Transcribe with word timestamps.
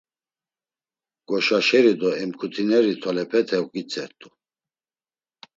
Goşaşeri 1.27 1.93
do 2.01 2.09
emǩutineri 2.23 2.93
tolepete 3.01 3.57
oǩitzert̆u. 3.63 4.29